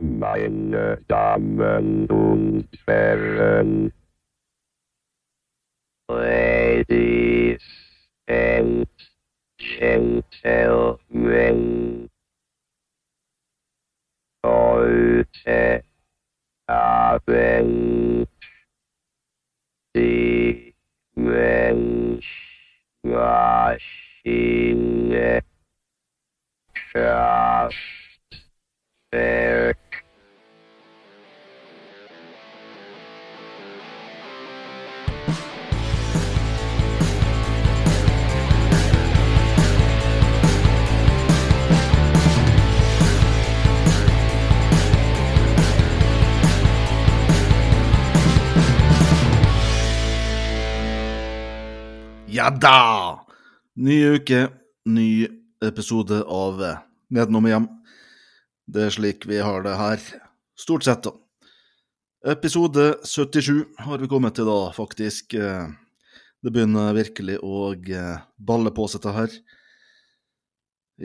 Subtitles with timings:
[0.00, 3.92] Meine Damen und Herren,
[6.08, 7.60] Ladies
[8.28, 8.86] and
[9.58, 10.98] Gentlemen,
[14.46, 15.82] heute
[16.68, 18.28] Abend
[19.96, 20.76] die
[21.16, 22.22] Menschmaschine
[26.92, 27.72] Kraftwerk.
[52.38, 53.18] Ja da!
[53.74, 54.44] Ny uke,
[54.86, 55.26] ny
[55.64, 56.76] episode av eh,
[57.10, 57.66] Nedenom og hjem.
[58.70, 60.04] Det er slik vi har det her,
[60.54, 61.16] stort sett, da.
[62.30, 65.34] Episode 77 har vi kommet til da, faktisk.
[65.34, 65.66] Eh,
[66.38, 69.38] Det begynner virkelig å eh, balle på seg, det her.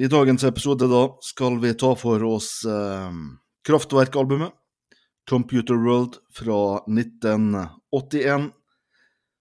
[0.06, 3.22] I dagens episode da skal vi ta for oss eh,
[3.66, 4.54] Kraftverk-albumet,
[5.26, 8.52] Computer World fra 1981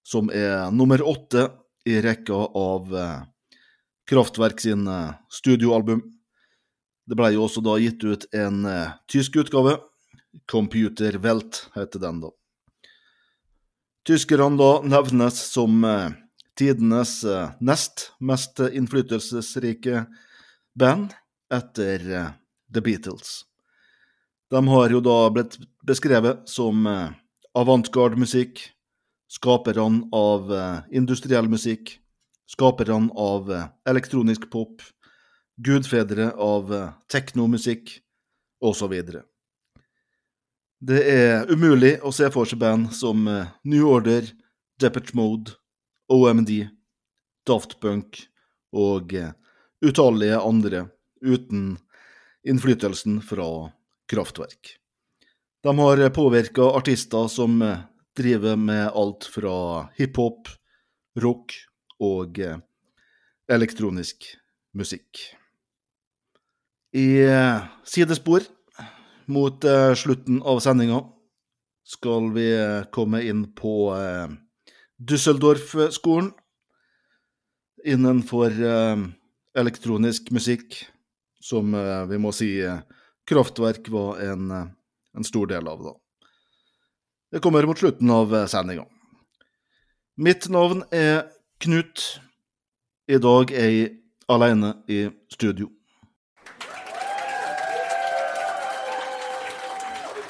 [0.08, 1.50] som er nummer åtte
[1.88, 3.22] i rekka av eh,
[4.10, 6.02] Kraftwerk sin eh, studioalbum.
[7.06, 9.78] Det ble jo også da gitt ut en eh, tysk utgave.
[10.48, 12.30] Computer Welt heter den, da.
[14.08, 16.12] Tyskerne da nevnes som eh,
[16.58, 20.06] tidenes eh, nest mest innflytelsesrike
[20.78, 21.14] band
[21.52, 22.30] etter eh,
[22.74, 23.42] The Beatles.
[24.50, 27.12] De har jo da blitt beskrevet som eh,
[27.56, 28.66] avantgarde-musikk,
[29.32, 31.96] skaperne av eh, industriell musikk,
[32.46, 34.82] skaperne av eh, elektronisk pop,
[35.56, 37.98] gudfedre av eh, teknomusikk,
[38.62, 38.92] osv.
[40.82, 44.28] Det er umulig å se for seg band som New Order,
[44.78, 45.56] Depeche Mode,
[46.06, 46.52] OMD,
[47.46, 48.20] Daft Punk
[48.70, 49.10] og
[49.82, 50.84] utallige andre
[51.26, 51.72] uten
[52.46, 53.48] innflytelsen fra
[54.10, 54.76] kraftverk.
[55.66, 57.58] De har påvirka artister som
[58.16, 60.48] driver med alt fra hiphop,
[61.20, 61.54] rock
[62.02, 62.58] og eh,
[63.52, 64.26] elektronisk
[64.76, 65.22] musikk.
[66.92, 68.46] I eh, sidespor
[69.32, 71.02] mot eh, slutten av sendinga
[71.88, 72.46] skal vi
[72.94, 73.90] komme inn på
[75.02, 76.28] Düsseldorf-skolen
[77.82, 78.54] innenfor
[79.58, 80.78] elektronisk musikk,
[81.42, 81.74] som
[82.08, 82.52] vi må si
[83.26, 85.82] Kraftverk var en, en stor del av.
[85.90, 85.96] da.
[87.32, 88.84] Det kommer mot slutten av eh, sendinga.
[90.16, 91.30] Mitt navn er
[91.64, 92.02] Knut.
[93.08, 93.86] I dag er jeg
[94.28, 95.70] alene i studio.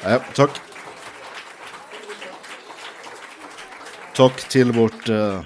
[0.06, 0.62] Ja, takk.
[4.14, 5.42] Takk til vårt eh,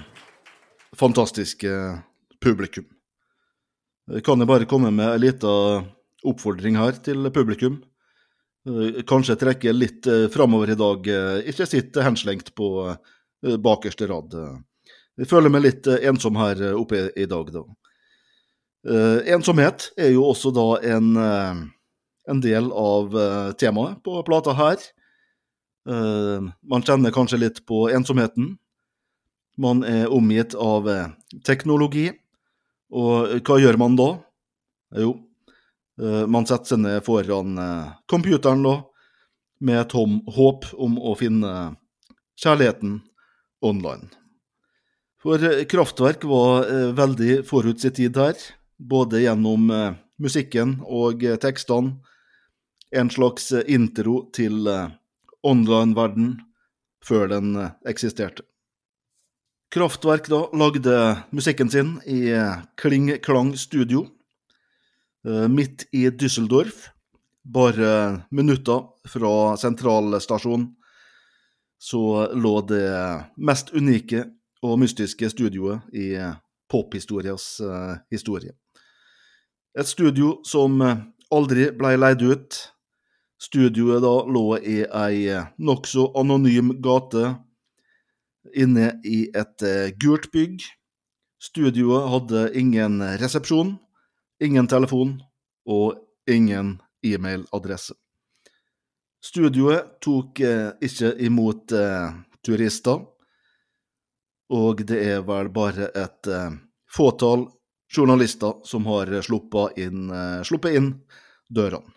[0.93, 1.73] fantastiske
[2.37, 2.85] publikum.
[4.13, 5.89] Jeg kan jo bare komme med en liten
[6.21, 7.81] oppfordring her til publikum.
[8.67, 11.07] Eh, Kanskje trekke litt eh, framover i dag.
[11.07, 12.95] eh, Ikke sitt henslengt på
[13.61, 14.33] bakerste rad.
[15.17, 17.61] Jeg føler meg litt ensom her oppe i, dag, da.
[19.29, 20.63] Ensomhet er jo også da
[20.95, 21.11] en,
[22.25, 23.13] en del av
[23.61, 24.81] temaet på plata her.
[25.85, 28.55] Man kjenner kanskje litt på ensomheten.
[29.53, 30.89] Man er omgitt av
[31.45, 32.09] teknologi,
[32.89, 34.09] og hva gjør man da?
[34.97, 35.13] Jo,
[36.29, 38.75] man setter seg ned foran eh, computeren da,
[39.59, 39.95] med et
[40.37, 41.53] håp om å finne
[42.37, 42.99] kjærligheten
[43.65, 44.11] online.
[45.21, 48.37] For eh, Kraftverk var eh, veldig forut sin tid her,
[48.77, 51.97] både gjennom eh, musikken og eh, tekstene.
[52.95, 54.93] En slags eh, intro til eh,
[55.43, 56.35] online-verden
[57.03, 58.45] før den eh, eksisterte.
[59.73, 60.93] Kraftverk da lagde
[61.35, 64.16] musikken sin i eh, Kling Klang Studio, eh,
[65.51, 66.87] midt i Düsseldorf.
[67.43, 70.69] Bare minutter fra sentralstasjonen
[71.77, 72.87] så lå det
[73.37, 74.25] mest unike
[74.65, 76.33] og mystiske studioet i eh,
[76.69, 78.55] pophistorias eh, historie.
[79.77, 81.03] Et studio som eh,
[81.33, 82.57] aldri ble leid ut.
[83.37, 87.35] Studioet da lå i ei eh, nokså anonym gate
[88.57, 90.65] inne i et eh, gult bygg.
[91.37, 93.75] Studioet hadde ingen resepsjon,
[94.43, 95.17] ingen telefon
[95.67, 95.97] og
[96.29, 97.95] ingen e-mailadresse.
[99.23, 102.13] Studioet tok eh, ikke imot eh,
[102.45, 103.01] turister,
[104.53, 106.57] og det er vel bare et eh,
[106.93, 107.47] fåtall
[107.91, 110.91] journalister som har sluppet inn, eh, sluppet inn
[111.49, 111.93] dørene.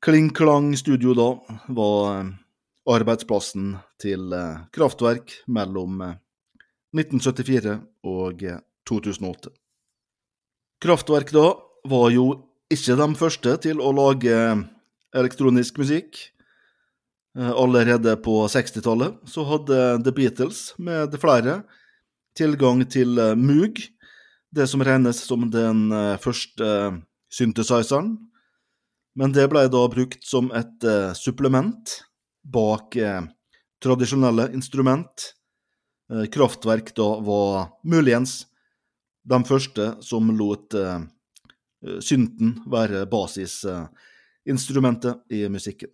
[0.00, 1.28] Kling Klang Studio da
[1.76, 2.24] var
[2.88, 4.32] arbeidsplassen til
[4.72, 6.18] Kraftverk mellom eh,
[6.96, 7.78] 1974
[8.10, 8.58] og eh,
[8.88, 9.52] 2008.
[10.80, 11.50] Kraftverk da
[11.84, 12.30] var jo
[12.72, 14.36] ikke de første til å lage
[15.12, 16.16] elektronisk musikk.
[17.36, 21.60] Eh, Allerede på 60-tallet så hadde The Beatles med flere
[22.38, 23.82] tilgang til eh, Moog,
[24.50, 26.70] det som regnes som den eh, første
[27.28, 28.14] synthesizeren.
[29.20, 30.84] Men det ble da brukt som et
[31.18, 31.92] supplement
[32.46, 32.94] bak
[33.82, 35.24] tradisjonelle instrument.
[36.30, 38.44] Kraftverk da var muligens
[39.22, 41.00] de første som lot uh,
[42.00, 45.88] synten være basisinstrumentet i musikken.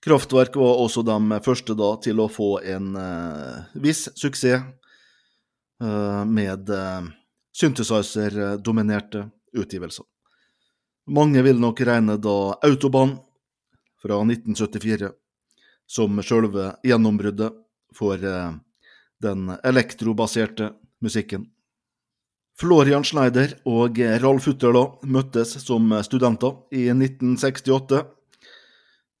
[0.00, 4.62] Kraftverk var også de første da til å få en uh, viss suksess
[5.82, 6.70] uh, med
[7.56, 10.04] synthesizer-dominerte utgivelser.
[11.10, 13.18] Mange vil nok regne da Autobahn
[14.00, 15.10] fra 1974
[15.90, 17.50] som selve gjennombruddet
[17.98, 18.16] for
[19.20, 20.70] den elektrobaserte
[21.02, 21.48] musikken.
[22.60, 28.02] Florian Schneider og Ralf Hutterla møttes som studenter i 1968.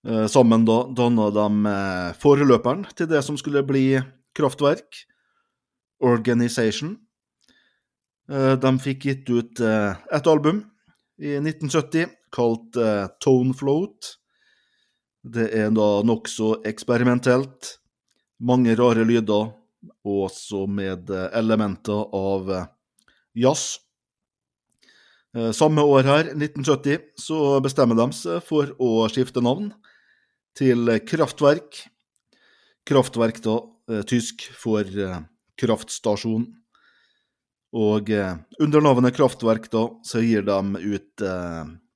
[0.06, 4.00] Eh, Sammen da danna de eh, foreløperen til det som skulle bli
[4.36, 5.04] Kraftverk,
[6.00, 6.94] Organization.
[8.30, 10.64] Eh, De fikk gitt ut et album
[11.20, 12.78] i 1970 kalt
[13.20, 14.14] Tone Float.
[15.20, 17.74] Det er da nokså eksperimentelt.
[18.40, 19.50] Mange rare lyder,
[20.06, 22.66] også med eh, elementer av eh,
[23.34, 23.78] jazz.
[25.36, 29.70] Eh, Samme år her, 1970, så bestemmer de seg for å skifte navn
[30.58, 31.84] til Kraftverk.
[32.88, 33.60] Kraftverk, da,
[34.08, 34.86] tysk for
[35.60, 36.48] kraftstasjon.
[37.78, 40.56] Og under navnet Kraftverk, da, så gir de
[40.96, 41.24] ut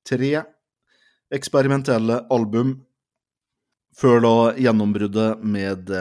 [0.07, 0.29] tre
[1.35, 2.77] eksperimentelle album
[3.99, 5.91] før da gjennombruddet med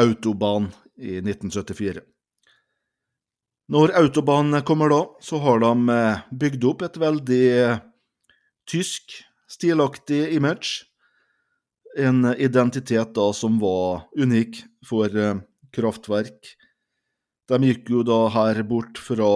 [0.00, 2.02] Autobahn i 1974.
[3.68, 7.80] Når autobanen kommer da, så har de eh, bygd opp et veldig eh,
[8.68, 9.18] tysk,
[9.48, 10.86] stilaktig image.
[11.98, 15.42] En identitet da som var unik for eh,
[15.76, 16.54] Kraftverk.
[17.48, 19.28] De gikk jo da her bort fra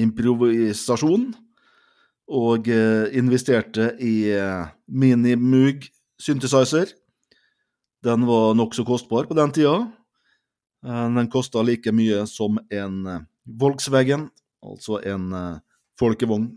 [0.00, 1.30] improvisasjon
[2.30, 4.30] og investerte i
[4.88, 5.88] Mini-Moog
[6.20, 6.92] synthesizer.
[8.06, 9.90] Den var nokså kostbar på den tida.
[10.86, 13.20] Eh, Den koster like mye som en eh,
[13.60, 14.28] Volkswagen,
[14.62, 15.60] altså en eh,
[16.00, 16.50] folkevogn.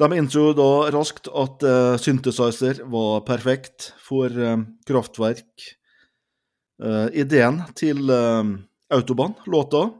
[0.00, 1.60] De innså da raskt at
[2.00, 4.32] synthesizer var perfekt for
[4.88, 5.66] kraftverk.
[7.12, 8.54] Ideen til eh,
[8.96, 9.90] Autobahn, låta,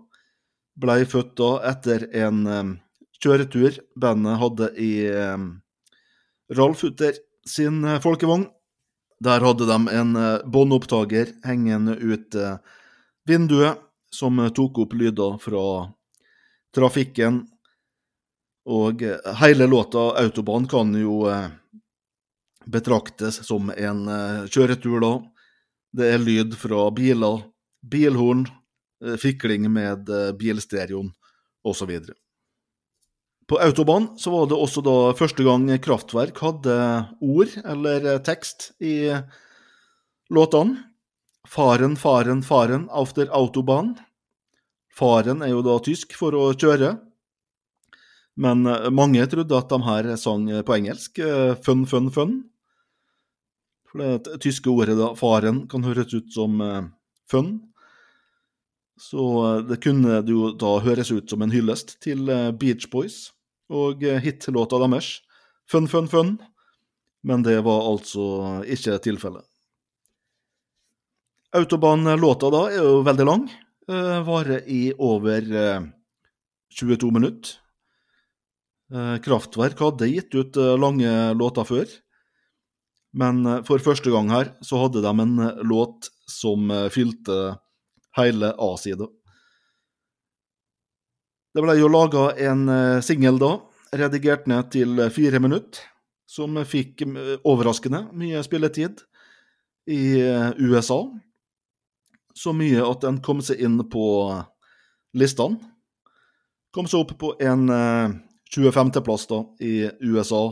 [0.80, 2.40] ble født da etter en
[3.20, 4.92] kjøretur bandet hadde i
[6.56, 8.48] Ralf Utter sin folkevogn.
[9.20, 12.56] Der hadde de en eh, båndopptaker hengende ut eh,
[13.28, 13.76] vinduet,
[14.10, 15.64] som eh, tok opp lyder fra
[16.74, 17.42] trafikken.
[18.70, 19.02] Og
[19.40, 21.24] hele låta 'Autobahn' kan jo
[22.66, 24.04] betraktes som en
[24.46, 25.12] kjøretur, da.
[25.96, 27.40] Det er lyd fra biler,
[27.82, 28.44] bilhorn,
[29.18, 31.08] fikling med bilstereoen
[31.64, 31.96] osv.
[33.50, 36.74] På Autobahn så var det også da første gang Kraftverk hadde
[37.18, 39.10] ord eller tekst i
[40.30, 40.84] låtene.
[41.50, 43.96] Faren, faren, faren auf der Autobahn.
[44.94, 46.92] Faren er jo da tysk for å kjøre.
[48.38, 51.18] Men eh, mange trodde at de her sang på engelsk.
[51.18, 52.36] eh, Fun, fun, fun.
[53.90, 56.86] For det tyske ordet da, faren, kan høres ut som eh,
[57.26, 57.50] fun.
[59.00, 59.26] Så
[59.66, 62.30] det kunne jo da høres ut som en hyllest til
[62.60, 63.32] Beach Boys
[63.70, 65.20] og eh, hitlåta deres,
[65.70, 66.32] Fun, fun, fun.
[67.22, 68.24] Men det var altså
[68.66, 69.44] ikke tilfellet.
[71.54, 73.48] Autobahn-låta da er jo veldig lang.
[73.90, 75.86] eh, Varer i over eh,
[76.74, 77.56] 22 minutter.
[78.90, 81.86] Eh, Kraftverk hadde gitt ut lange låter før,
[83.14, 85.36] men for første gang her så hadde de en
[85.66, 87.58] låt som fylte
[88.18, 89.06] hele A-sida.
[91.50, 93.56] Det ble jo laga en eh, singel da,
[93.98, 95.82] redigert ned til eh, fire minutter,
[96.30, 97.02] som fikk
[97.42, 99.02] overraskende mye spilletid
[99.90, 101.02] i eh, USA.
[102.34, 104.04] Så mye at den kom seg inn på
[105.18, 105.58] listene.
[106.70, 108.14] Kom seg opp på en eh,
[108.54, 110.44] 25.-plass da i USA,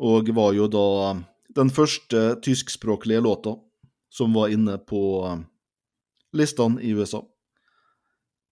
[0.00, 0.86] og var jo da
[1.56, 3.58] den første tyskspråklige låta
[4.08, 5.02] som var inne på
[6.36, 7.20] listene i USA.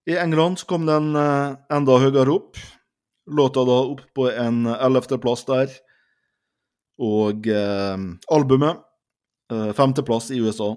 [0.08, 2.56] I England så kom den eh, enda høyere opp,
[3.28, 5.72] Låta da opp på en ellevteplass der.
[7.04, 8.80] Og eh, albumet
[9.52, 10.70] eh, femteplass i USA,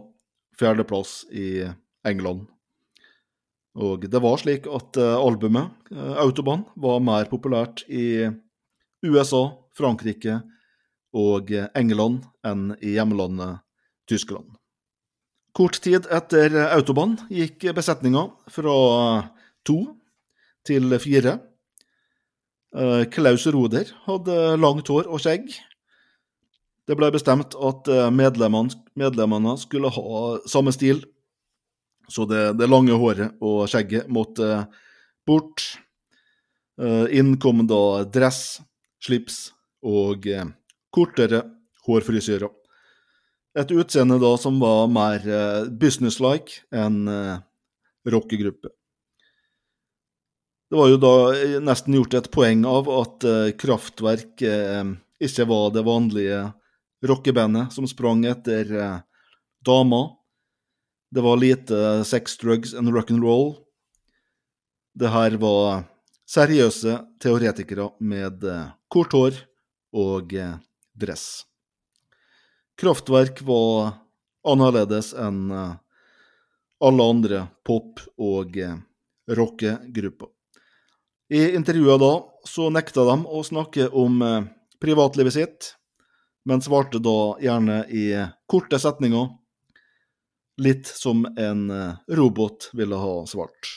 [0.59, 1.63] fjerdeplass i
[2.07, 2.50] England.
[3.79, 8.27] Og det var slik at eh, albumet, eh, Autobahn, var mer populært i
[9.07, 10.41] USA, Frankrike
[11.15, 13.63] og England enn i hjemlandet
[14.11, 14.59] Tyskland.
[15.51, 18.75] Kort tid etter Autobahn gikk besetninga fra
[19.67, 19.81] to
[20.67, 21.39] til fire.
[22.72, 25.50] Eh, Klaus Roder hadde langt hår og skjegg.
[26.88, 31.03] Det ble bestemt at eh, medlemmene, skulle ha samme stil,
[32.08, 34.63] så det, det lange håret og skjegget måtte
[35.27, 35.65] bort.
[36.79, 38.62] Eh, Inn kom da dress,
[39.03, 39.50] slips
[39.84, 40.29] og
[40.93, 41.43] kortere
[41.88, 42.61] hårfrisyrer.
[43.51, 47.41] Et utseende da som var mer eh, businesslike enn eh,
[48.08, 48.72] rockegruppe.
[50.72, 53.27] Det var jo da eh, nesten gjort et poeng av at
[53.60, 54.46] Kraftverk
[55.22, 56.39] ikke var det vanlige
[57.03, 58.72] rockebandet som sprang etter
[59.67, 60.08] damer.
[61.12, 63.58] Det var lite sex, drugs and rock'n'roll.
[64.96, 65.84] Det her var
[66.29, 68.48] seriøse teoretikere med
[68.88, 69.46] kort hår
[69.91, 70.31] og
[70.96, 71.50] dress.
[72.81, 73.91] Kraftverk var
[74.47, 75.73] annerledes enn eh,
[76.81, 78.79] alle andre pop- og eh,
[79.29, 80.31] rockegrupper.
[81.29, 82.09] I intervjuet da
[82.50, 84.50] så nekta de å snakke om eh,
[84.81, 85.69] privatlivet sitt,
[86.50, 88.07] men svarte da gjerne i
[88.50, 89.29] korte setninger,
[90.65, 91.67] litt som en
[92.09, 93.69] robot ville ha svart.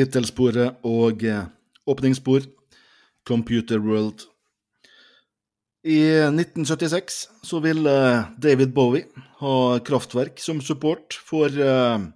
[0.00, 1.44] Tittelsporet og eh,
[1.88, 2.46] åpningsspor
[3.28, 4.24] Computer World.
[5.84, 7.92] I 1976 så ville
[8.40, 9.04] David Bowie
[9.40, 12.08] ha Kraftverk som support for eh,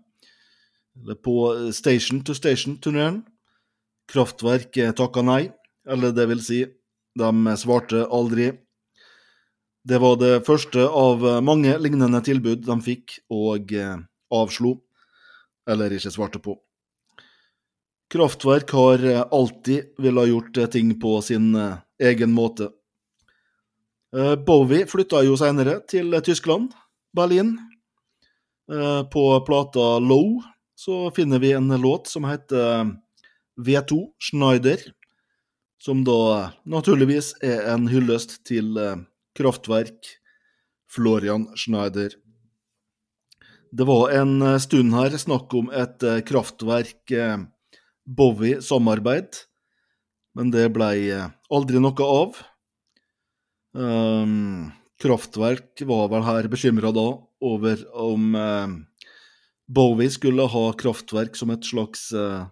[1.24, 1.36] på
[1.72, 3.22] Station to Station-turneen.
[4.08, 5.48] Kraftverk eh, takka nei,
[5.88, 6.64] eller det vil si,
[7.16, 8.52] de svarte aldri.
[9.84, 13.96] Det var det første av eh, mange lignende tilbud de fikk og eh,
[14.32, 14.76] avslo,
[15.68, 16.58] eller ikke svarte på.
[18.14, 22.70] Kraftverk har eh, alltid villet gjort eh, ting på sin eh, egen måte.
[24.46, 26.68] Bowie flytta jo senere til Tyskland,
[27.16, 27.56] Berlin.
[29.10, 30.36] På plata Low
[30.78, 32.92] så finner vi en låt som heter
[33.58, 34.84] V2 Schneider,
[35.82, 38.78] som da naturligvis er en hyllest til
[39.34, 40.12] Kraftverk
[40.86, 42.14] Florian Schneider.
[43.74, 47.18] Det var en stund her snakk om et Kraftverk
[48.04, 49.40] Bowie-samarbeid,
[50.36, 52.40] men det blei eh, aldri noe av.
[53.74, 57.06] Um, Kraftverk var vel her bekymra da
[57.44, 58.74] over om eh,
[59.66, 62.46] Bowie skulle ha Kraftverk som et slags uh,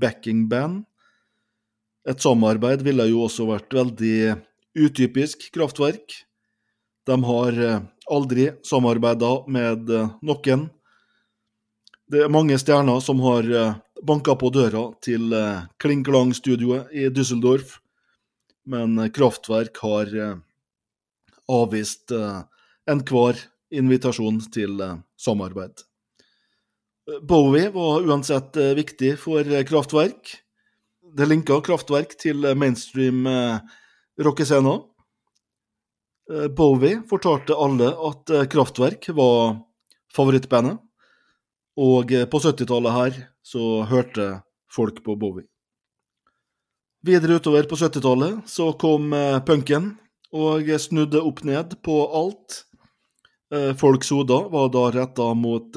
[0.00, 0.84] backing-band.
[2.08, 4.16] Et samarbeid ville jo også vært veldig
[4.78, 6.22] utypisk Kraftverk.
[7.06, 7.80] De har eh,
[8.10, 10.68] aldri samarbeida med eh, noen.
[12.10, 17.06] Det er mange stjerner som har eh, banka på døra til eh, Kling Klang-studioet i
[17.14, 17.78] Düsseldorf,
[18.68, 20.36] men eh, Kraftverk har eh,
[21.52, 22.12] avvist
[22.88, 23.40] enhver
[23.74, 24.78] invitasjon til
[25.20, 25.82] samarbeid.
[27.28, 30.30] Bowie var uansett viktig for Kraftverk.
[31.18, 33.26] Det linka Kraftverk til mainstream
[34.22, 34.78] rockescener.
[36.56, 39.58] Bowie fortalte alle at Kraftverk var
[40.14, 40.78] favorittbandet,
[41.78, 45.46] og eh, på 70-tallet her så hørte folk på Bowie.
[47.02, 49.94] Videre utover på 70-tallet så kom eh, punken
[50.32, 52.62] og snudde opp ned på alt.
[53.52, 55.76] Eh, Folks hoder var da retta mot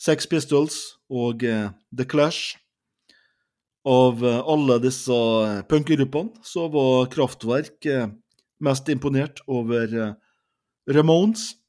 [0.00, 0.80] Sex Pistols
[1.12, 2.56] og The Clash.
[3.88, 5.16] Av alle disse
[5.68, 7.88] punkgruppene, så var Kraftverk
[8.60, 9.94] mest imponert over
[10.88, 11.59] Ramones.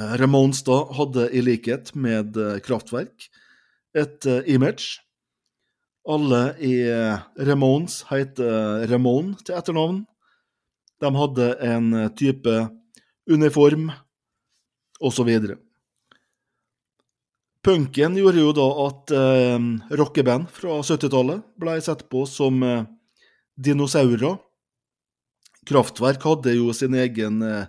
[0.00, 3.28] Eh, Ramones da hadde i likhet med eh, Kraftverk
[3.96, 5.00] et eh, image.
[6.08, 6.74] Alle i
[7.36, 9.98] Ramones heter Ramone til etternavn.
[11.04, 12.54] De hadde en type
[13.28, 13.90] uniform,
[14.96, 15.28] osv.
[17.60, 19.66] Punken gjorde jo da at eh,
[20.00, 22.86] rockeband fra 70-tallet ble sett på som eh,
[23.60, 24.38] dinosaurer.
[25.68, 27.68] Kraftverk hadde jo sin egen eh,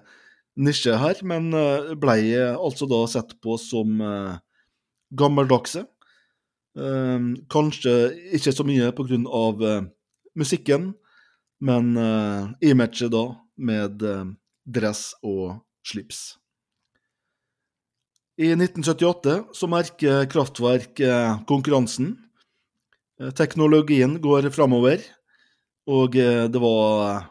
[0.59, 4.35] nisje her, men eh, ble eh, altså da sett på som eh,
[5.11, 5.85] gammeldagse.
[7.51, 7.93] Kanskje
[8.31, 8.93] ikke så mye
[9.67, 9.81] eh,
[10.39, 10.93] musikken,
[11.61, 11.91] men
[12.63, 13.25] i imaget da
[13.57, 14.01] med
[14.65, 16.37] dress og slips.
[18.41, 20.97] I 1978 så merker Kraftverk
[21.45, 22.15] konkurransen.
[23.37, 25.03] Teknologien går framover,
[25.85, 27.27] og det var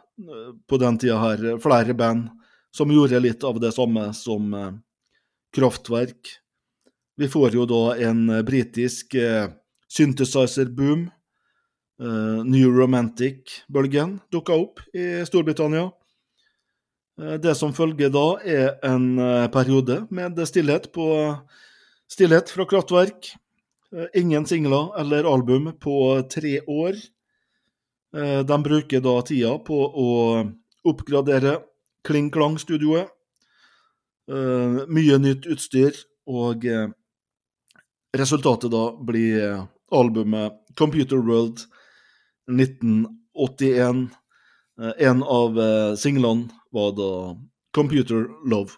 [0.68, 2.28] på den tida her flere band
[2.70, 4.72] som gjorde litt av det samme som eh,
[5.54, 6.36] Kraftverk.
[7.16, 9.48] Vi får jo da en eh, britisk eh,
[9.90, 11.08] synthesizer-boom.
[12.00, 15.90] New Romantic-bølgen dukka opp i Storbritannia.
[17.44, 19.20] Det som følger da, er en
[19.52, 21.04] periode med stillhet på
[22.08, 23.28] stillhet fra Kraftverk.
[24.16, 25.98] Ingen singler eller album på
[26.32, 26.96] tre år.
[28.48, 30.08] De bruker da tida på å
[30.88, 31.58] oppgradere
[32.06, 33.08] Kling Klang-studioet.
[34.30, 35.96] Uh, Mye nytt utstyr,
[36.30, 36.88] og uh,
[38.16, 41.58] resultatet da blir eh, albumet Computer World
[42.50, 44.08] 1981.
[44.80, 47.10] Uh, En av eh, singlene var da
[47.74, 48.70] Computer Love.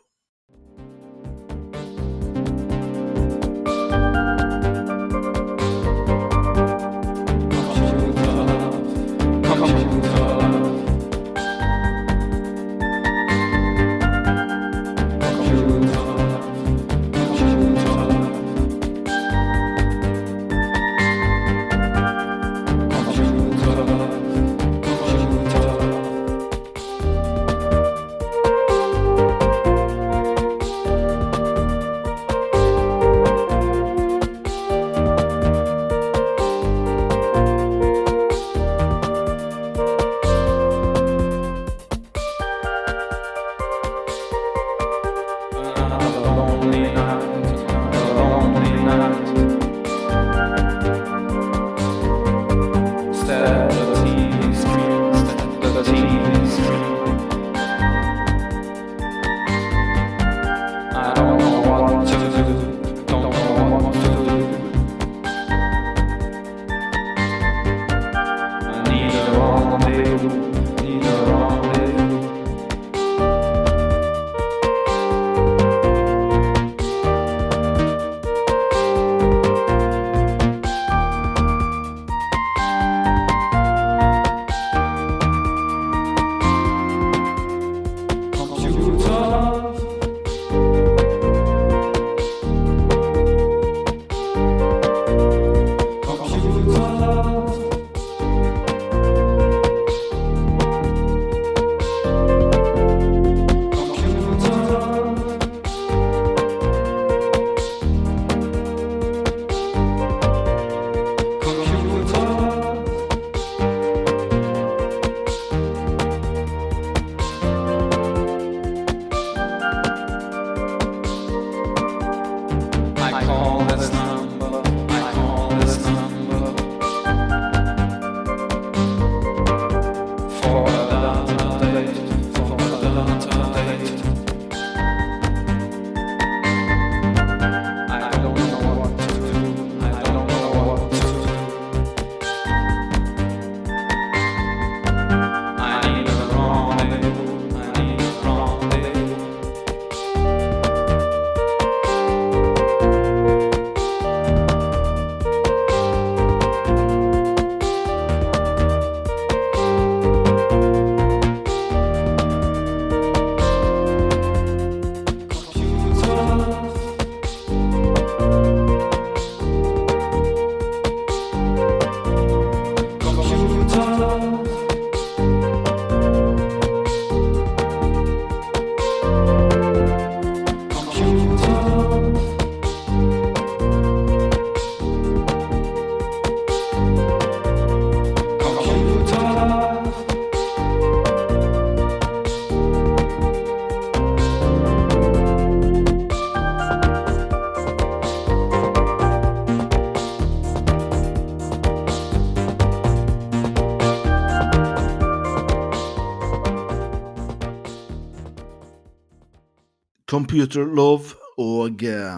[210.13, 212.17] Computer Love og eh,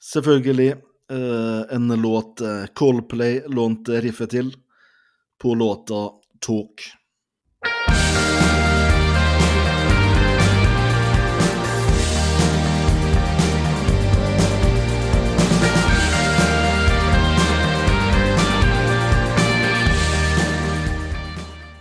[0.00, 0.70] selvfølgelig
[1.12, 4.48] eh, en låt eh, Coldplay lånte riffet til
[5.36, 5.98] på låta
[6.40, 6.80] Talk.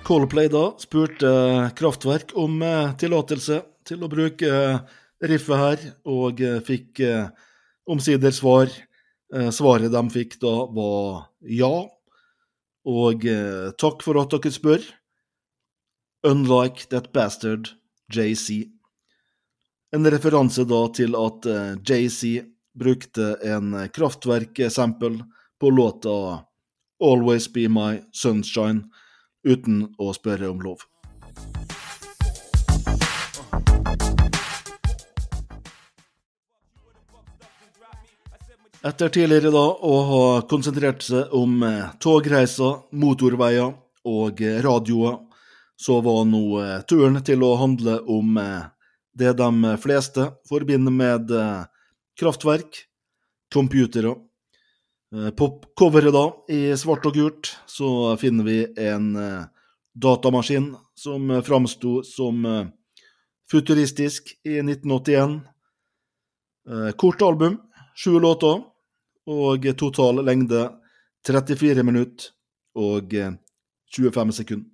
[0.03, 1.31] Coldplay da spurte
[1.79, 2.59] Kraftverk om
[2.99, 4.79] tillatelse til å bruke eh,
[5.29, 7.27] riffet her, og eh, fikk eh,
[7.89, 8.73] omsider svar.
[9.51, 11.71] Svaret de fikk da, var ja.
[12.87, 13.23] Og
[13.81, 14.85] takk for at dere spør.
[16.29, 17.71] Unlike that bastard
[18.13, 18.69] JC.
[19.91, 21.49] En referanse da til at
[21.81, 22.45] JC
[22.77, 25.25] brukte en kraftverksample
[25.59, 26.15] på låta
[27.03, 28.85] Always Be My Sunshine
[29.43, 30.85] uten å spørre om lov.
[38.85, 43.71] Etter tidligere da å ha konsentrert seg om eh, togreiser, motorveier
[44.05, 45.15] og eh, radioer,
[45.75, 48.37] så var nå eh, turen til å handle om
[49.15, 51.31] det de fleste forbinder med
[52.19, 52.81] kraftverk,
[53.53, 54.11] computere.
[55.39, 55.47] På
[55.79, 59.13] coveret da, i svart og gult, så finner vi en
[59.95, 62.43] datamaskin som framsto som
[63.51, 65.39] futuristisk i 1981.
[66.69, 67.57] Eh, Kort album,
[67.95, 68.74] sju låter,
[69.25, 70.67] og total lengde
[71.25, 72.31] 34 minutter
[72.77, 73.33] og eh,
[73.95, 74.69] 25 sekunder.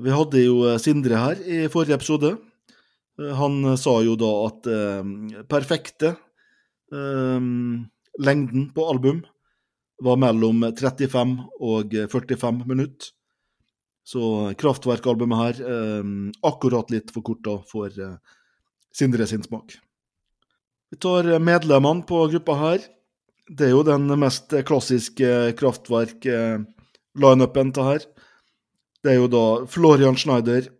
[0.00, 2.34] Vi hadde jo eh, Sindre her i forrige episode.
[3.20, 5.12] Eh, Han eh, sa jo da at eh,
[5.50, 6.14] perfekte
[6.94, 7.50] eh,
[8.24, 9.22] lengden på album
[10.04, 13.12] var mellom 35 og 45 minutter.
[14.04, 16.10] Så Kraftverk-albumet her eh,
[16.44, 18.16] akkurat litt for kort for eh,
[18.94, 19.78] Sindre sin smak.
[20.94, 22.78] Vi tar medlemmene på gruppa her.
[23.50, 28.04] Det er jo den mest klassiske kraftverk-lineupen til her.
[29.02, 30.70] Det er jo da Florian Schneider,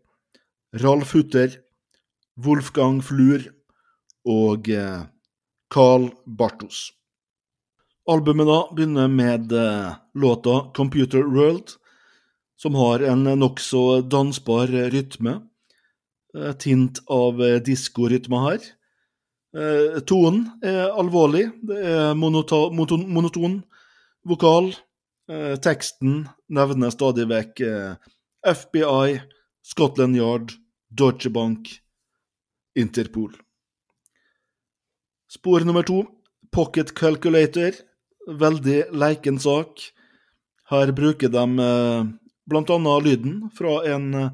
[0.84, 1.56] Ralf Hutter,
[2.38, 3.42] Wolfgang Flur
[4.22, 5.02] og eh,
[5.74, 6.94] Carl Bartos.
[8.06, 11.74] Albumet da begynner med eh, låta Computer World,
[12.54, 15.42] som har en nokså dansbar rytme.
[16.62, 18.62] Tint av eh, diskorytme her.
[19.54, 21.46] Eh, tonen er alvorlig.
[21.62, 23.60] Det er monota, moton, monoton
[24.26, 24.72] vokal.
[25.30, 28.10] Eh, teksten nevner stadig vekk eh,
[28.44, 29.20] FBI,
[29.64, 30.56] Scotland Yard,
[30.90, 31.70] Deutsche Bank,
[32.76, 33.30] Interpol.
[35.30, 36.02] Spor nummer to,
[36.52, 37.78] Pocket Calculator.
[38.26, 39.80] Veldig leiken sak.
[40.70, 42.04] Her bruker de bl.a.
[42.48, 44.32] blant annet lyden fra en eh,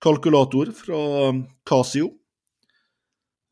[0.00, 1.02] kalkulator fra
[1.68, 2.14] Casio.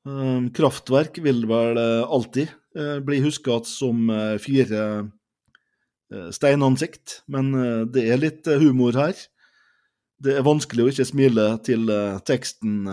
[0.05, 5.11] Eh, Kraftverk vil vel eh, alltid eh, bli huska som eh, fire
[6.31, 7.49] steinansikt, men
[7.91, 9.17] det er litt humor her.
[10.23, 11.89] Det er vanskelig å ikke smile til
[12.29, 12.85] teksten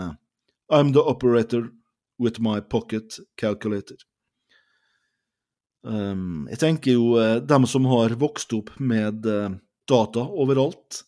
[0.71, 1.67] I'm the operator
[2.17, 3.99] with my pocket calculator.
[5.85, 11.03] Um, jeg tenker jo dem som har vokst opp med data overalt,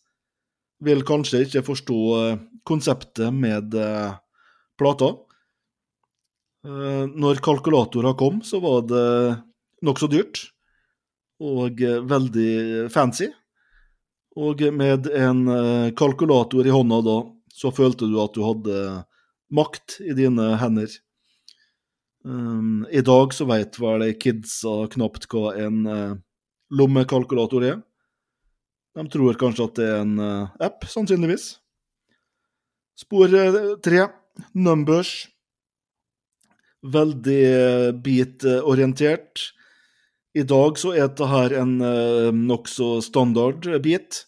[0.84, 2.00] vil kanskje ikke forstå
[2.68, 3.74] konseptet med
[4.78, 5.14] plata.
[6.64, 9.06] Eh, Når kalkulatorer kom, så var det
[9.84, 10.46] nokså dyrt
[11.44, 13.28] og eh, veldig fancy.
[14.40, 17.18] Og med en eh, kalkulator i hånda da,
[17.52, 18.78] så følte du at du hadde
[19.54, 20.88] makt i dine hender.
[22.24, 26.14] Um, I dag så vet vel kidsa knapt hva en uh,
[26.72, 27.76] lommekalkulator er.
[28.96, 31.44] De tror kanskje at det er en uh, app, sannsynligvis.
[32.96, 33.28] Spor
[33.84, 34.06] tre,
[34.56, 35.12] numbers.
[36.84, 39.40] Veldig eh, beat-orientert.
[40.36, 44.24] I dag så er dette her en eh, nokså standard beat,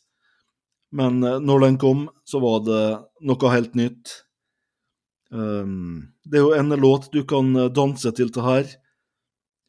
[0.96, 2.84] men eh, når den kom, så var det
[3.28, 4.22] noe helt nytt.
[5.26, 8.68] Um, det er jo en låt du kan danse til det her,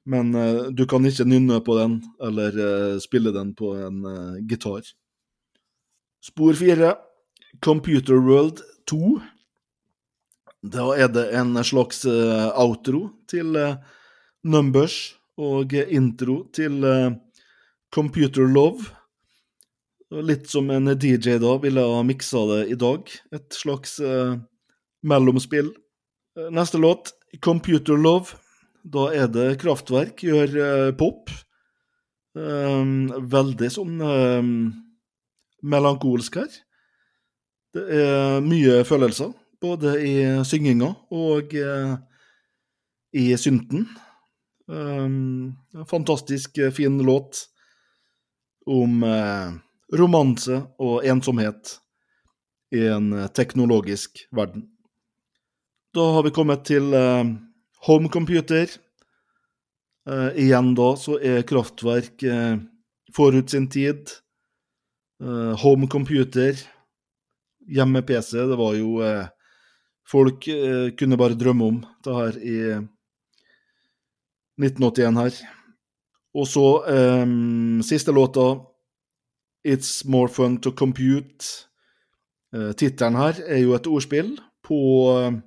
[0.08, 0.30] men
[0.78, 2.54] du kan ikke nynne på den eller
[3.04, 3.97] spille den på en
[4.47, 4.86] gitar.
[6.23, 6.93] Spor fire,
[7.60, 9.17] Computer World 2.
[10.65, 13.78] Da er det en slags eh, outro til eh,
[14.48, 17.12] Numbers og intro til eh,
[17.93, 18.89] Computer Love.
[20.10, 23.10] Litt som en DJ da ville ha miksa det i dag.
[23.36, 23.98] Et slags
[25.04, 25.74] mellomspill.
[26.56, 27.12] Neste låt,
[27.43, 28.39] Computer Love.
[28.88, 31.28] Da er det Kraftverk, gjør pop.
[32.38, 34.52] Um, veldig sånn um,
[35.65, 36.56] melankolsk her.
[37.76, 40.13] Det er mye følelser, både i
[40.46, 41.96] synginga og eh,
[43.17, 43.88] i synten.
[44.67, 45.56] Um,
[45.88, 47.46] fantastisk eh, fin låt
[48.65, 49.54] om eh,
[49.96, 51.78] romanse og ensomhet
[52.76, 54.67] i en eh, teknologisk verden.
[55.96, 57.39] Da har vi kommet til home
[57.88, 58.67] homecomputer.
[60.10, 62.60] Eh, igjen da så er kraftverk eh,
[63.15, 64.12] forut sin tid.
[65.20, 66.60] home homecomputer,
[67.67, 69.26] hjemme-PC, det var jo eh,
[70.08, 72.58] Folk eh, kunne bare drømme om det her i
[74.58, 75.39] 1981 her.
[76.38, 77.26] Og så eh,
[77.84, 78.48] siste låta,
[79.67, 81.67] It's More Fun To Compute.
[82.56, 84.80] Eh, Tittelen her er jo et ordspill på
[85.17, 85.39] eh,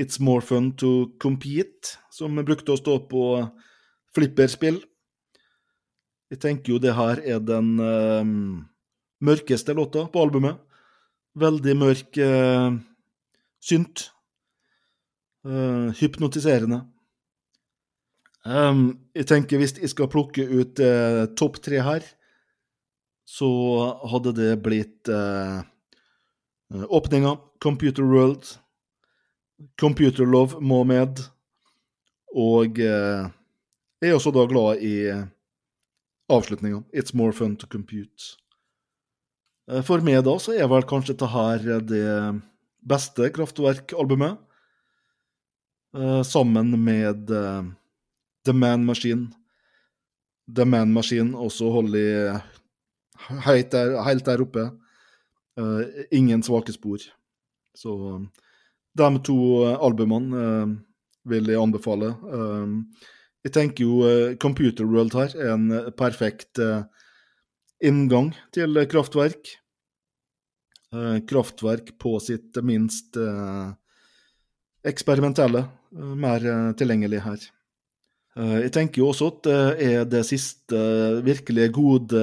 [0.00, 3.24] It's More Fun To Compete, som brukte å stå på
[4.14, 4.82] flipperspill.
[6.32, 8.24] Jeg tenker jo det her er den eh,
[9.24, 10.58] mørkeste låta på albumet.
[11.38, 12.74] Veldig mørk eh,
[13.64, 14.08] synt.
[15.44, 16.82] Uh, hypnotiserende.
[18.44, 22.04] Um, jeg tenker hvis jeg skal plukke ut uh, topp tre her,
[23.24, 23.48] så
[24.04, 25.62] hadde det blitt eh,
[26.92, 28.50] åpninga, Computer World,
[29.80, 31.22] Computer Love må med,
[32.36, 33.24] og uh,
[34.04, 34.94] jeg er også da glad i
[36.28, 38.36] avslutninga, It's More Fun To Compute.
[39.88, 42.04] For meg da så er vel kanskje dette her det
[42.88, 44.38] beste Kraftverk-albumet,
[45.96, 47.64] eh, sammen med eh,
[48.44, 49.30] The Man Machine.
[50.56, 52.40] The Man Machine også holder
[53.46, 53.72] helt
[54.04, 54.70] helt der oppe.
[55.56, 56.98] Eh, ingen svake spor.
[57.74, 57.94] Så
[58.94, 59.36] de to
[59.82, 60.76] albumene
[61.24, 62.12] vil jeg anbefale.
[63.44, 66.60] Jeg tenker jo Computer World her er en perfekt
[67.82, 69.56] inngang til kraftverk.
[70.94, 73.70] Eh, kraftverk på sitt minst eh,
[74.86, 75.64] eksperimentelle,
[75.96, 76.44] eh, mer
[76.78, 77.50] tilgjengelig her.
[78.34, 80.78] Jeg tenker jo også at det er det siste
[81.22, 82.22] virkelig gode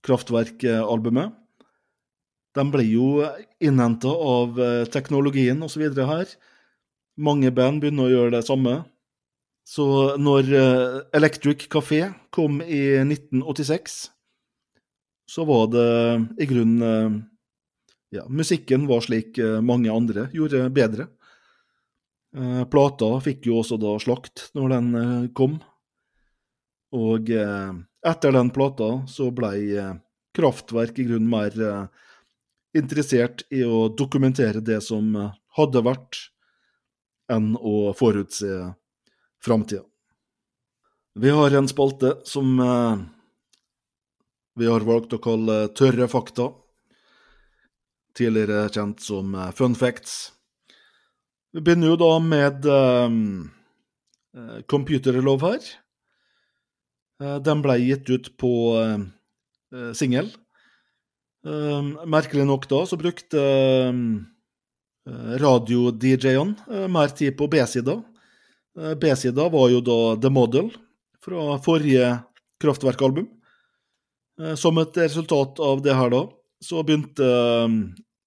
[0.00, 1.34] kraftverkalbumet.
[2.56, 3.08] De blir jo
[3.60, 4.56] innhenta av
[4.88, 5.84] teknologien osv.
[5.92, 6.32] her.
[7.20, 8.78] Mange band begynner å gjøre det samme.
[9.68, 10.48] Så når
[11.12, 14.06] Electric Café kom i 1986,
[15.26, 17.22] så var det i grunnen eh,
[18.08, 21.08] Ja, musikken var slik eh, mange andre gjorde bedre.
[22.36, 25.58] Eh, Plata fikk jo også da slakt når den kom.
[26.96, 29.74] Og etter den plata så blei
[30.38, 31.56] Kraftverk i grunnen mer
[32.78, 35.10] interessert i å dokumentere det som
[35.58, 36.20] hadde vært,
[37.28, 38.70] enn å forutse
[39.44, 39.82] framtida.
[41.18, 42.54] Vi har en spalte som
[44.56, 46.48] vi har valgt å kalle Tørre fakta,
[48.16, 50.32] tidligere kjent som eh, Fun facts.
[51.52, 53.10] Vi begynner jo da med eh,
[54.36, 55.68] computerlov Computer Love her.
[57.22, 59.04] Eh, Den ble gitt ut på eh,
[59.76, 60.32] eh, singel.
[61.46, 64.02] Eh, merkelig nok da så brukte eh,
[65.44, 68.00] radio-DJ-ene eh, mer tid på B-sida.
[68.80, 70.72] Eh, B-sida var jo da The Model
[71.24, 72.14] fra forrige
[72.62, 73.28] Kraftverk-album.
[74.40, 76.26] Eh, Som et resultat av det her, da,
[76.60, 77.76] så begynte eh,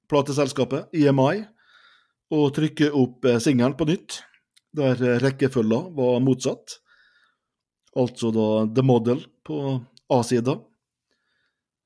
[0.10, 1.43] plateselskapet EMI
[2.34, 4.22] å trykke opp eh, singelen på nytt,
[4.74, 6.80] der rekkefølgen var motsatt.
[7.98, 9.80] Altså da The Model på
[10.13, 10.54] A-sida.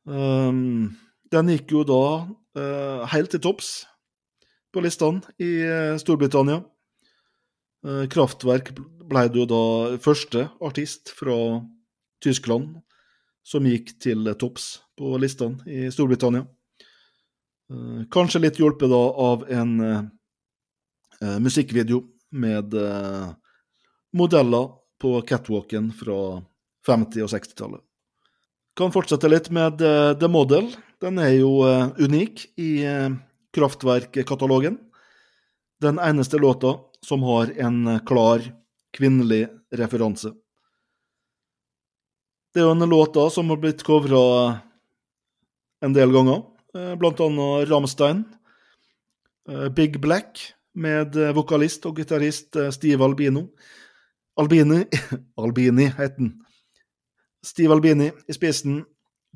[0.03, 2.01] Den gikk jo da
[3.13, 3.69] helt til topps
[4.75, 5.63] på listene i
[6.03, 6.59] Storbritannia.
[8.11, 9.63] Kraftverk ble jo da
[10.03, 11.37] første artist fra
[12.19, 12.83] Tyskland
[13.43, 16.45] som gikk til topps på listene i Storbritannia.
[17.71, 20.03] Eh, Kanskje litt hjulpet da av en eh,
[21.21, 22.03] eh, musikkvideo
[22.33, 22.73] med
[24.13, 26.41] modeller på catwalken fra
[26.87, 27.81] 50- og 60-tallet.
[28.73, 30.71] Kan fortsette litt med The Model.
[30.97, 31.61] Den er jo
[32.01, 32.71] unik i
[33.53, 34.79] Kraftwerk-katalogen.
[35.77, 36.73] Den eneste låta
[37.05, 38.41] som har en klar
[38.97, 39.43] kvinnelig
[39.77, 40.33] referanse.
[42.53, 44.19] Det er jo en låt da som har blitt covra
[45.83, 46.43] en del ganger,
[46.77, 48.23] eh, blant annet Rammstein.
[49.49, 53.47] eh, Big Black med eh, vokalist og gitarist eh, Steve Albino.
[54.37, 54.85] Albini
[55.37, 56.31] Albini het den.
[57.43, 58.83] Steve Albini i spissen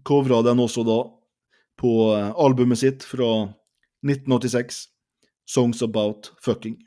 [0.03, 0.99] covra den også da
[1.77, 3.49] på eh, albumet sitt fra
[4.05, 4.87] 1986,
[5.45, 6.77] 'Songs About Fucking'.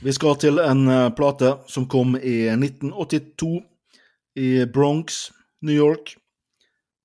[0.00, 3.50] Vi skal til en eh, plate som kom i 1982
[4.40, 5.26] i Bronx,
[5.60, 6.14] New York.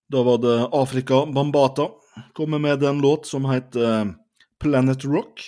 [0.08, 1.90] Da var det Afrika Bambata
[2.34, 4.14] kommer med en låt som heter
[4.60, 5.44] Planet Rock.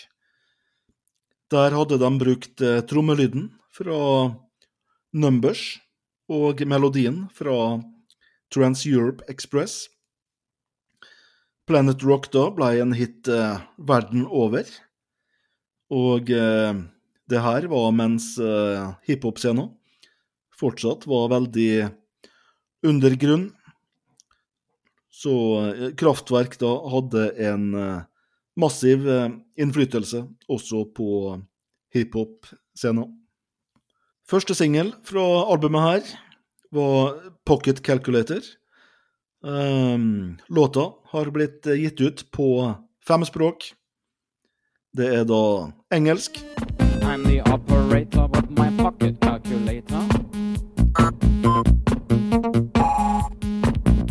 [1.51, 4.33] Der hadde de brukt eh, trommelyden fra
[5.13, 5.79] Numbers
[6.27, 7.79] og melodien fra
[8.51, 9.87] Trans-Europe Express.
[11.67, 14.67] Planet Rock da ble en hit eh, verden over.
[15.95, 16.75] Og eh,
[17.27, 19.67] det her var mens uh, hiphop-scena
[20.57, 21.89] fortsatt var veldig
[22.87, 23.49] undergrunn.
[25.11, 28.05] Så uh, Kraftverk da hadde en uh,
[28.57, 29.29] massiv eh,
[29.61, 31.09] innflytelse også på
[31.95, 33.05] hiphop-scena.
[34.27, 36.13] Første singel fra albumet her
[36.75, 38.41] var Pocket Calculator.
[39.45, 42.49] Um, låta har blitt eh, gitt ut på
[43.07, 43.71] fem språk.
[44.97, 45.43] Det er da
[45.93, 46.41] engelsk,
[47.07, 50.03] I'm the operator with my pocket calculator.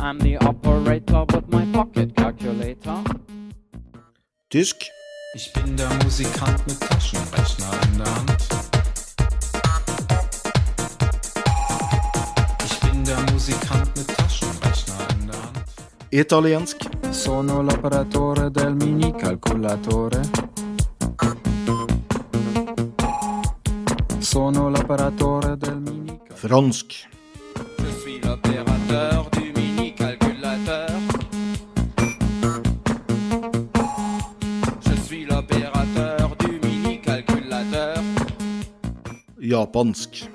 [0.01, 3.05] I'm the operator with my pocket calculator.
[4.51, 4.87] tysk,
[5.35, 8.47] Ich bin der Musikant mit Taschenrechner in der Hand.
[12.65, 15.65] Ich bin der Musikant mit Taschenrechner in der Hand.
[16.11, 16.79] italiensk,
[17.11, 20.23] Sono l'operatore del mini calcolatore.
[26.37, 27.09] Fransk,
[27.79, 30.89] Je suis l'opérateur du mini calculateur.
[34.87, 37.97] Je suis l'opérateur du mini calculateur.
[39.41, 40.31] japansk,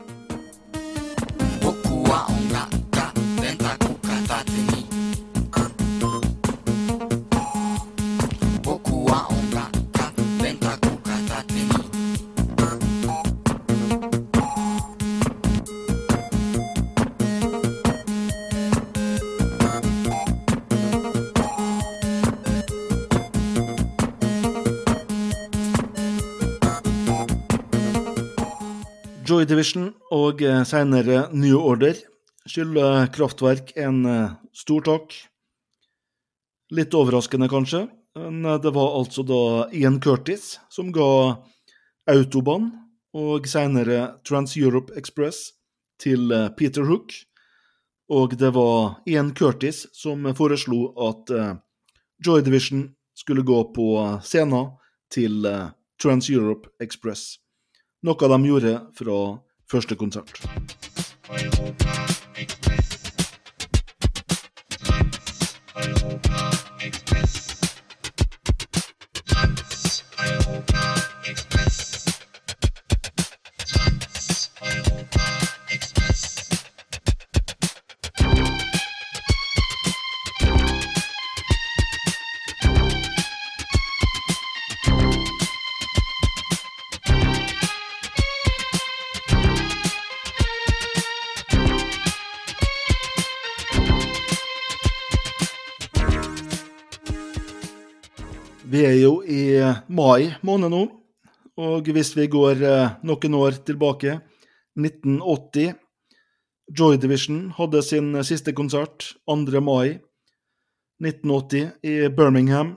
[30.31, 31.97] og eh, senere New Order
[32.47, 35.15] skylder Kraftverk en eh, stor takk.
[36.71, 37.81] Litt overraskende, kanskje,
[38.15, 39.41] men eh, det var altså da
[39.75, 41.09] Ian Curtis som ga
[42.11, 42.69] Autobahn
[43.17, 45.51] og senere Trans-Europe Express
[45.99, 47.11] til Peter Hook.
[48.11, 51.29] Og det var Ian Curtis som foreslo at
[52.23, 53.85] Joy Division skulle gå på
[54.23, 54.71] scenen
[55.11, 55.43] til
[56.01, 57.35] Trans-Europe Express.
[58.07, 59.19] Noe de gjorde fra
[59.71, 60.41] første konsert.
[98.81, 99.61] Vi er jo i
[99.93, 100.79] mai måned nå,
[101.61, 104.15] og hvis vi går eh, noen år tilbake,
[104.73, 105.75] 1980
[106.79, 109.61] Joy Division hadde sin siste konsert 2.
[109.61, 109.99] mai
[110.97, 112.73] 1980 i Birmingham.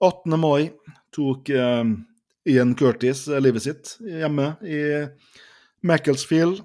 [0.00, 0.38] 18.
[0.40, 0.72] mai
[1.12, 1.92] tok eh,
[2.48, 4.80] Ian Curtis livet sitt hjemme i
[5.84, 6.64] Macclesfield.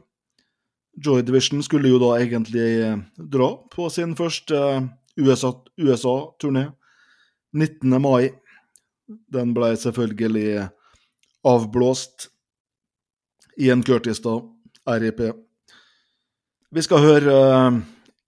[0.96, 6.87] Joy Division skulle jo da egentlig eh, dra på sin første eh, USA-turné USA
[7.56, 8.02] 19.
[8.02, 8.32] mai.
[9.08, 10.68] Den ble selvfølgelig
[11.48, 12.30] avblåst.
[13.58, 14.38] Ian Curtis, da.
[14.88, 15.22] RIP.
[16.72, 17.80] Vi skal høre uh,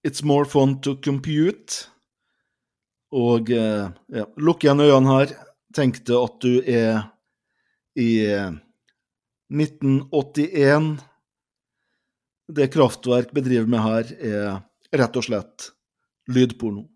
[0.07, 1.85] It's More Fun To Compute.
[3.11, 5.35] Og uh, ja, lukk igjen øynene her.
[5.75, 7.01] Tenk deg at du er
[7.99, 8.51] i eh,
[9.53, 10.97] 1981.
[12.49, 15.69] Det Kraftverk bedriver med her, er rett og slett
[16.33, 16.87] lydporno.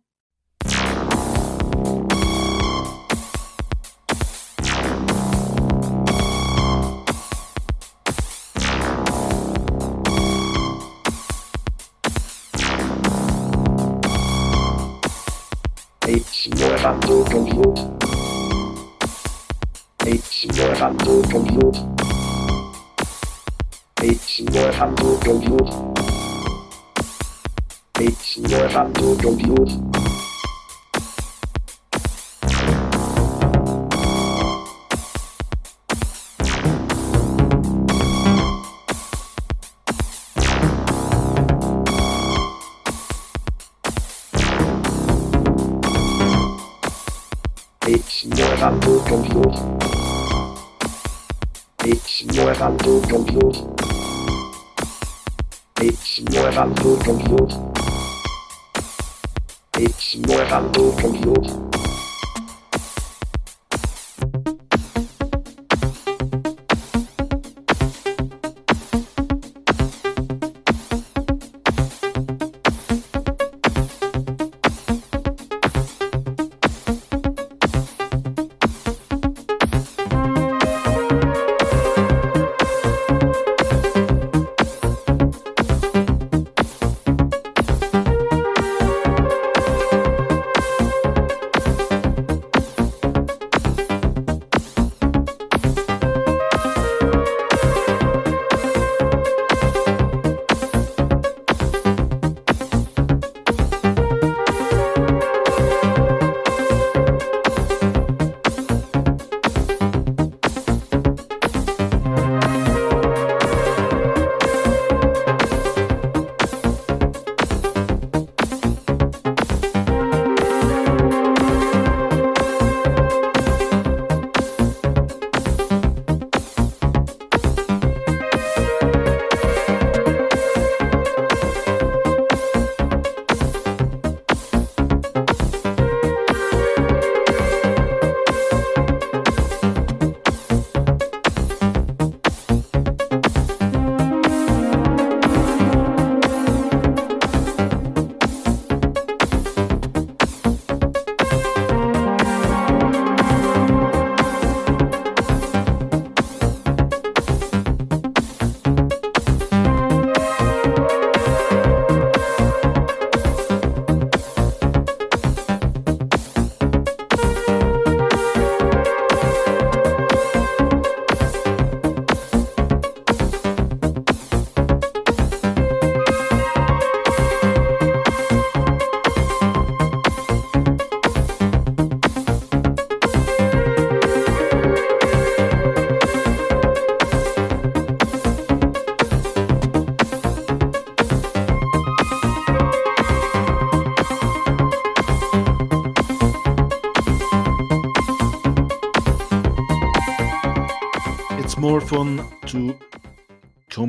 [17.44, 17.80] Compute.
[20.06, 21.78] It's more fun to compute.
[24.02, 25.70] It's more fun to compute.
[28.00, 29.93] It's more fun to compute.
[55.82, 57.52] It's more than book and food.
[59.80, 61.63] It's more than book and food.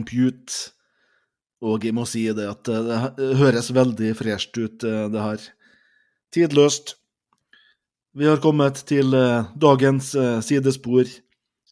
[0.05, 0.73] Compute.
[1.65, 2.85] Og jeg må si det at eh,
[3.17, 5.41] det høres veldig fresht ut, eh, det her.
[6.35, 6.97] Tidløst.
[8.15, 11.09] Vi har kommet til eh, dagens sidespor.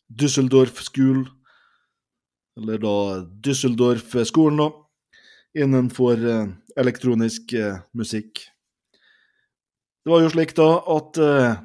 [0.08, 1.26] Düsseldorf School.
[2.56, 4.70] Eller da Düsseldorf-skolen, da.
[5.54, 6.16] Innenfor
[6.76, 7.52] elektronisk
[7.92, 8.40] musikk.
[10.02, 11.18] Det var jo slik da at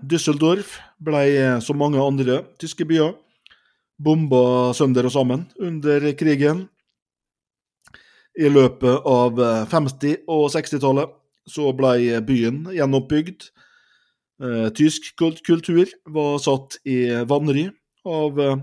[0.03, 3.15] Düsseldorf ble, som mange andre tyske byer,
[3.97, 6.67] bomba sønder og sammen under krigen.
[8.37, 11.13] I løpet av eh, 50- og 60-tallet
[11.49, 13.47] så ble byen gjenoppbygd.
[14.43, 17.65] Eh, tysk kultur var satt i vanry
[18.05, 18.59] av eh,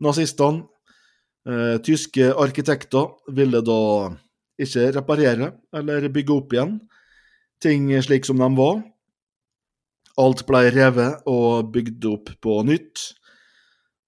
[0.00, 0.66] nazistene.
[1.48, 3.80] Eh, tyske arkitekter ville da
[4.60, 6.74] ikke reparere eller bygge opp igjen
[7.60, 8.80] ting slik som de var.
[10.20, 13.12] Alt ble revet og bygd opp på nytt.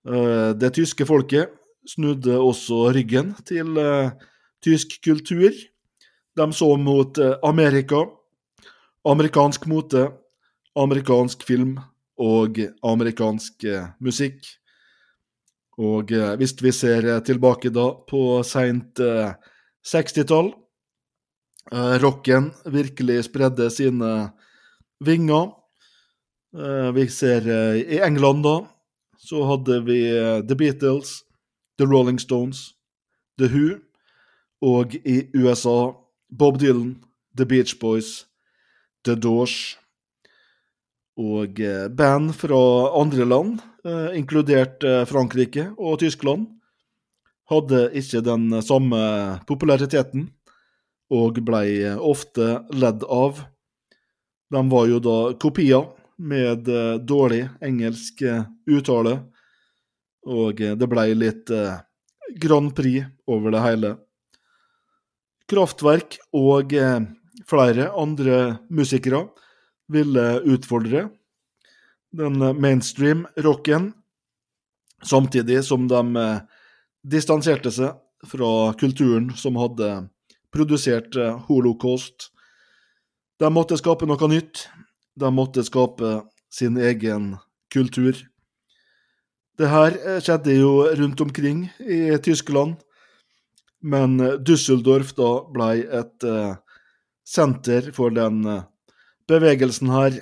[0.06, 1.52] Eh, Det tyske folket
[1.86, 4.10] snudde også ryggen til eh,
[4.62, 5.52] tysk kultur.
[6.36, 8.06] De så mot eh, Amerika,
[9.04, 10.08] amerikansk mote,
[10.78, 11.76] amerikansk film
[12.18, 13.64] og amerikansk
[14.00, 14.46] musikk.
[15.82, 19.32] Og hvis vi ser tilbake da på seint eh,
[19.82, 20.52] 60-tall,
[21.72, 24.32] eh, rocken virkelig spredde sine
[25.02, 25.50] vinger.
[26.92, 27.46] Vi ser
[27.80, 28.58] i England da,
[29.22, 31.22] så hadde vi eh, The Beatles,
[31.78, 32.72] The Rolling Stones,
[33.38, 33.78] The Who,
[34.62, 35.92] og i USA
[36.38, 36.96] Bob Dylan,
[37.36, 38.26] The Beach Boys,
[39.06, 39.78] The Doors.
[41.18, 42.62] Og eh, band fra
[42.98, 46.48] andre land, eh, inkludert Frankrike og Tyskland,
[47.50, 48.98] hadde ikke den samme
[49.46, 50.30] populariteten,
[51.12, 53.42] og blei ofte ledd av.
[54.52, 59.18] De var jo da kopier med eh, dårlig engelsk eh, uttale,
[60.26, 61.50] og eh, det blei litt
[62.40, 63.94] Grand Prix over det hele.
[65.50, 66.72] Kraftverk og
[67.50, 68.38] flere andre
[68.72, 69.26] musikere
[69.92, 71.10] ville utfordre
[72.16, 73.90] den mainstream rocken,
[75.04, 76.24] samtidig som de
[77.04, 77.98] distanserte seg
[78.30, 79.90] fra kulturen som hadde
[80.54, 81.18] produsert
[81.50, 82.30] holocaust.
[83.42, 84.68] De måtte skape noe nytt.
[85.18, 87.34] De måtte skape sin egen
[87.72, 88.16] kultur.
[89.58, 92.78] Det her eh, skjedde jo rundt omkring i Tyskland,
[93.82, 96.54] men Düsseldorf da ble et eh,
[97.28, 98.64] senter for den eh,
[99.28, 100.20] bevegelsen her,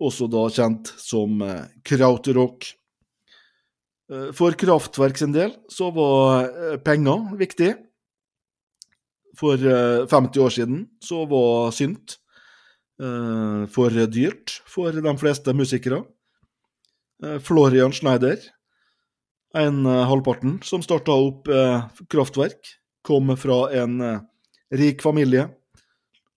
[0.00, 1.38] også da kjent som
[1.86, 2.66] krautrock.
[4.36, 6.50] For Kraftverk sin del så var
[6.84, 7.70] penger viktig.
[9.38, 12.18] For eh, 50 år siden så var synt
[12.94, 16.04] for dyrt for de fleste musikere.
[17.22, 18.38] Eh, Florian Schneider,
[19.54, 22.74] en eh, halvparten som starta opp eh, Kraftverk,
[23.06, 24.22] kom fra en eh,
[24.74, 25.48] rik familie.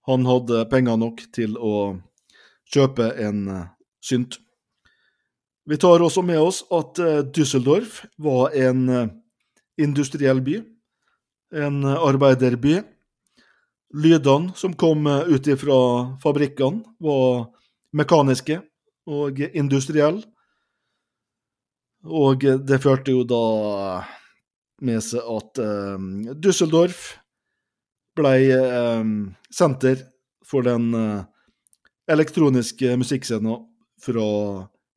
[0.08, 1.98] Han hadde penger nok til å
[2.74, 3.66] kjøpe en eh,
[4.04, 4.40] synt.
[5.68, 9.10] Vi tar også med oss at eh, Düsseldorf var en eh,
[9.82, 10.62] industriell by,
[11.58, 12.80] en eh, arbeiderby.
[13.96, 15.80] Lydene som kom eh, ut ifra
[16.24, 17.48] fabrikkene, var
[17.96, 18.60] mekaniske
[19.08, 20.26] og industrielle.
[22.08, 23.46] Og det førte jo da
[24.86, 27.16] med seg at eh, Düsseldorf
[28.18, 29.04] ble eh,
[29.54, 30.04] senter
[30.48, 31.26] for den eh,
[32.12, 33.66] elektroniske musikkscenen
[34.02, 34.28] fra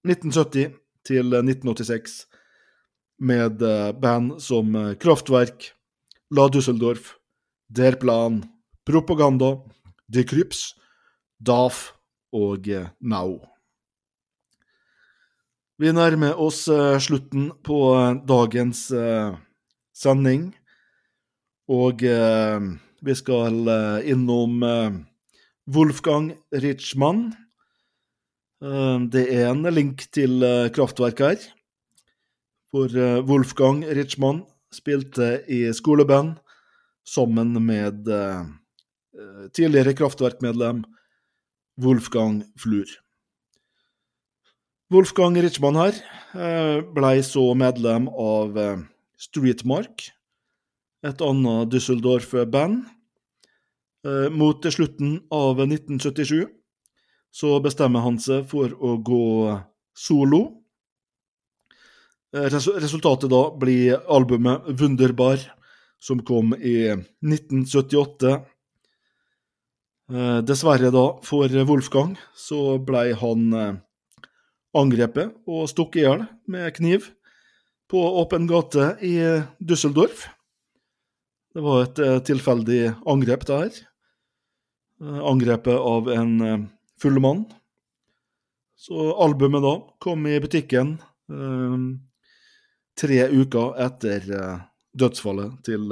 [0.06, 0.76] 1970
[1.06, 2.16] til 1986,
[3.20, 5.72] med eh, band som Kraftverk,
[6.36, 7.16] La Düsseldorf,
[7.70, 8.42] Der Plan,
[8.86, 9.56] Propaganda,
[10.10, 10.74] Kryps,
[11.38, 11.92] DAF
[12.32, 12.68] og
[13.00, 13.38] NAO.
[15.80, 19.32] Vi nærmer oss eh, slutten på eh, dagens eh,
[19.96, 20.50] sending,
[21.70, 23.68] og vi skal
[24.02, 24.56] innom
[25.70, 27.28] Wolfgang Richmann.
[28.58, 30.42] Det er en link til
[30.74, 31.46] kraftverk her.
[32.74, 34.42] Eh, Wolfgang Richmann
[34.74, 36.36] spilte i skoleband
[37.06, 38.06] sammen med
[39.56, 40.84] tidligere Kraftwerk-medlem
[41.80, 42.86] Wolfgang Flur.
[44.90, 45.94] Wolfgang Richman her
[46.34, 48.80] eh, blei så medlem av eh,
[49.20, 50.08] Streetmark,
[51.06, 52.80] et annet Düsseldorf-band.
[54.02, 56.48] Eh, Mot slutten av 1977
[57.30, 59.28] så bestemmer han seg for å gå
[59.94, 60.42] solo.
[62.34, 65.38] Eh, Resultatet da blir albumet Wunderbar,
[66.02, 66.90] som kom i
[67.22, 68.40] 1978.
[70.10, 73.76] Eh, Dessverre da, for Wolfgang, så blei han eh,
[74.74, 77.06] angrepet og stukket i hjel med kniv
[77.90, 79.14] på åpen gate i
[79.62, 80.24] Düsseldorf.
[81.54, 83.46] Det var et eh, tilfeldig angrep.
[83.54, 83.78] Eh,
[85.30, 86.66] Angrepet av en
[87.00, 87.44] full mann.
[88.76, 90.96] Så albumet da kom i butikken
[93.00, 94.26] tre uker etter
[94.96, 95.86] dødsfallet til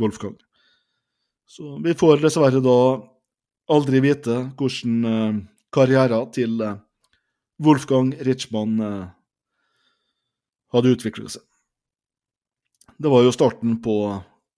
[0.00, 0.36] Wolfgang.
[1.48, 2.76] Så vi får dessverre da
[3.70, 5.38] aldri vite hvordan eh,
[5.74, 6.76] karrieren til eh,
[7.64, 9.06] Wolfgang Richman eh,
[10.74, 11.44] hadde utviklet seg.
[12.98, 13.96] Det var jo starten på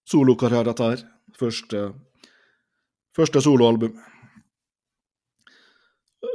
[0.09, 1.05] solokarrieren dette her.
[1.37, 1.89] Første,
[3.17, 3.97] første soloalbum.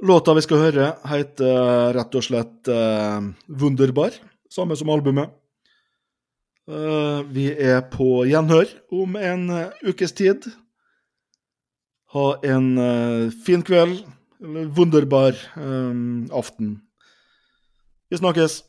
[0.06, 4.18] Låta vi skal høre, heter rett og slett uh, 'Wunderbar',
[4.50, 5.30] samme som albumet.
[6.70, 9.46] Uh, vi er på gjenhør om en
[9.86, 10.50] ukes tid.
[12.12, 14.04] Ha en uh, fin kveld,
[14.44, 16.82] eller wunderbar um, aften.
[18.10, 18.64] Vi snakkes!